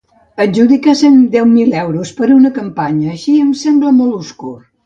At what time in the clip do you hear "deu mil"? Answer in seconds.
1.35-1.77